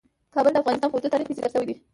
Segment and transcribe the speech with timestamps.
[0.33, 1.75] کابل د افغانستان په اوږده تاریخ کې ذکر شوی دی.